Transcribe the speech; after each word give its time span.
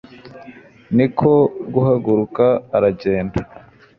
ni 0.95 1.07
ko 1.17 1.31
guhaguruka 1.73 2.45
aragenda 2.75 3.39